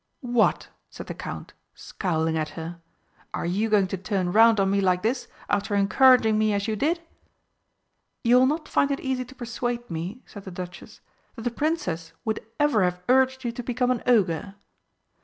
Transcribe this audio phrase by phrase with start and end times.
[0.25, 2.81] "What!" said the Count, scowling at her.
[3.35, 6.75] "Are you going to turn round on me like this, after encouraging me as you
[6.75, 7.01] did?"
[8.23, 11.01] "You will not find it easy to persuade me," said the Duchess,
[11.35, 14.55] "that the Princess would ever have urged you to become an Ogre."